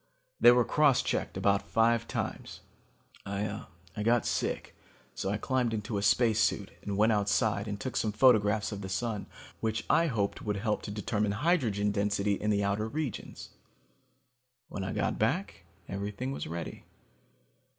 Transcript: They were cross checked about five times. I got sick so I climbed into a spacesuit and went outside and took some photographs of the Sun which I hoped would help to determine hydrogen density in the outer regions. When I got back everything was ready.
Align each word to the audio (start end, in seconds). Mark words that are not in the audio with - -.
They 0.39 0.49
were 0.51 0.65
cross 0.65 1.03
checked 1.03 1.37
about 1.37 1.61
five 1.61 2.07
times. 2.07 2.61
I 3.23 3.53
got 4.01 4.25
sick 4.25 4.75
so 5.13 5.29
I 5.29 5.37
climbed 5.37 5.75
into 5.75 5.99
a 5.99 6.01
spacesuit 6.01 6.71
and 6.81 6.97
went 6.97 7.11
outside 7.11 7.67
and 7.67 7.79
took 7.79 7.95
some 7.95 8.11
photographs 8.11 8.71
of 8.71 8.81
the 8.81 8.89
Sun 8.89 9.27
which 9.59 9.85
I 9.91 10.07
hoped 10.07 10.41
would 10.41 10.55
help 10.57 10.81
to 10.81 10.89
determine 10.91 11.33
hydrogen 11.33 11.91
density 11.91 12.33
in 12.33 12.49
the 12.49 12.63
outer 12.63 12.87
regions. 12.87 13.49
When 14.69 14.83
I 14.83 14.91
got 14.91 15.19
back 15.19 15.65
everything 15.87 16.31
was 16.31 16.47
ready. 16.47 16.85